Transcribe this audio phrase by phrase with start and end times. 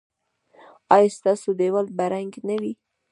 [0.95, 2.73] ایا ستاسو دیوال به رنګ نه وي؟